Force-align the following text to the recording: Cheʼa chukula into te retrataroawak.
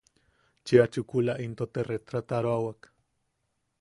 Cheʼa 0.65 0.85
chukula 0.93 1.33
into 1.45 1.65
te 1.73 1.79
retrataroawak. 1.89 2.81